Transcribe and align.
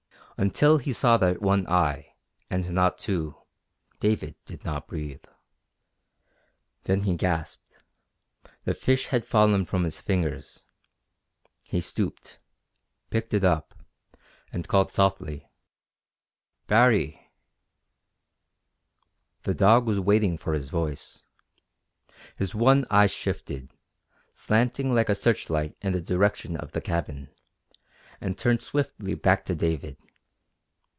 Until 0.37 0.79
he 0.79 0.91
saw 0.91 1.17
that 1.17 1.39
one 1.39 1.67
eye, 1.67 2.15
and 2.49 2.67
not 2.73 2.97
two, 2.97 3.37
David 3.99 4.33
did 4.45 4.65
not 4.65 4.87
breathe. 4.87 5.23
Then 6.85 7.01
he 7.01 7.13
gasped. 7.15 7.77
The 8.63 8.73
fish 8.73 9.05
had 9.09 9.23
fallen 9.23 9.65
from 9.67 9.83
his 9.83 9.99
fingers. 10.01 10.65
He 11.67 11.79
stooped, 11.79 12.39
picked 13.11 13.35
it 13.35 13.43
up, 13.43 13.75
and 14.51 14.67
called 14.67 14.91
softly: 14.91 15.47
"Baree!" 16.65 17.29
The 19.43 19.53
dog 19.53 19.85
was 19.85 19.99
waiting 19.99 20.39
for 20.39 20.53
his 20.53 20.69
voice. 20.69 21.21
His 22.35 22.55
one 22.55 22.83
eye 22.89 23.05
shifted, 23.05 23.69
slanting 24.33 24.95
like 24.95 25.07
a 25.09 25.13
searchlight 25.13 25.77
in 25.83 25.93
the 25.93 26.01
direction 26.01 26.57
of 26.57 26.71
the 26.71 26.81
cabin, 26.81 27.29
and 28.19 28.35
turned 28.39 28.63
swiftly 28.63 29.13
back 29.13 29.45
to 29.45 29.53
David. 29.53 29.97